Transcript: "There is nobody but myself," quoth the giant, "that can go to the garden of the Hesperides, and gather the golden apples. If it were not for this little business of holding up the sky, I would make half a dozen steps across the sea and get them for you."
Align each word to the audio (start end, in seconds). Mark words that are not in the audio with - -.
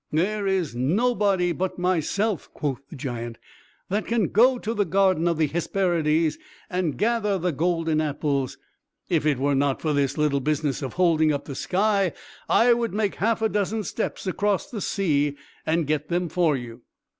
"There 0.11 0.47
is 0.47 0.75
nobody 0.75 1.51
but 1.51 1.77
myself," 1.77 2.49
quoth 2.55 2.89
the 2.89 2.95
giant, 2.95 3.37
"that 3.89 4.07
can 4.07 4.29
go 4.29 4.57
to 4.57 4.73
the 4.73 4.83
garden 4.83 5.27
of 5.27 5.37
the 5.37 5.45
Hesperides, 5.45 6.39
and 6.71 6.97
gather 6.97 7.37
the 7.37 7.51
golden 7.51 8.01
apples. 8.01 8.57
If 9.09 9.27
it 9.27 9.37
were 9.37 9.53
not 9.53 9.79
for 9.79 9.93
this 9.93 10.17
little 10.17 10.39
business 10.39 10.81
of 10.81 10.93
holding 10.93 11.31
up 11.31 11.45
the 11.45 11.53
sky, 11.53 12.13
I 12.49 12.73
would 12.73 12.95
make 12.95 13.13
half 13.17 13.43
a 13.43 13.47
dozen 13.49 13.83
steps 13.83 14.25
across 14.25 14.71
the 14.71 14.81
sea 14.81 15.37
and 15.67 15.85
get 15.85 16.07
them 16.09 16.29
for 16.29 16.57
you." 16.57 16.81